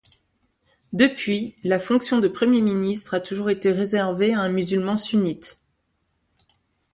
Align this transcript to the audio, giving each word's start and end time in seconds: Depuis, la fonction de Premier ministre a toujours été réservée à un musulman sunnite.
Depuis, 0.93 1.55
la 1.63 1.77
fonction 1.77 2.17
de 2.21 2.27
Premier 2.27 2.61
ministre 2.61 3.13
a 3.13 3.19
toujours 3.21 3.51
été 3.51 3.71
réservée 3.71 4.33
à 4.33 4.39
un 4.41 4.49
musulman 4.49 4.97
sunnite. 4.97 5.59